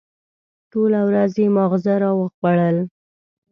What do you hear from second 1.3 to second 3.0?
یې ماغزه را وخوړل.